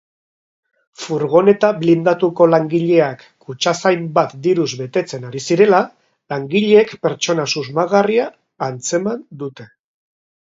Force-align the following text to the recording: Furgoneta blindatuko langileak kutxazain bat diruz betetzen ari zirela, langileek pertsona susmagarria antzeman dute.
Furgoneta 0.99 1.67
blindatuko 1.81 2.45
langileak 2.53 3.19
kutxazain 3.49 4.07
bat 4.15 4.33
diruz 4.47 4.65
betetzen 4.79 5.27
ari 5.29 5.41
zirela, 5.47 5.81
langileek 6.35 6.95
pertsona 7.03 7.45
susmagarria 7.57 8.25
antzeman 8.69 9.23
dute. 9.43 9.69